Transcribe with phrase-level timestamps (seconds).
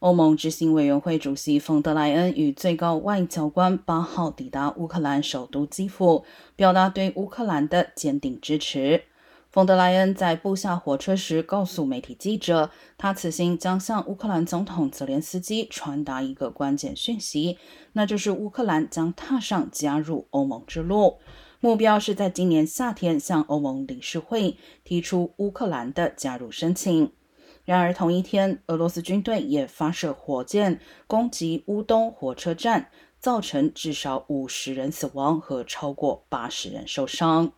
[0.00, 6.24] 欧盟执行委员会主席冯德莱恩与最高外交官八号抵达乌克兰首都基辅，
[6.54, 9.02] 表达对乌克兰的坚定支持。
[9.50, 17.58] 冯德莱恩在步下火车时告诉媒体记者，他此行将向乌克兰总统泽连斯基传达一个关键讯息，
[17.94, 21.16] 那就是乌克兰将踏上加入欧盟之路，
[21.58, 27.10] 目标是在今年夏天向欧盟理事会提出乌克兰的加入申请。
[27.68, 37.52] 然而，同一天，俄罗斯军队也发射火箭攻击乌东火车站，造成至少五十人死亡和超过八十人受伤。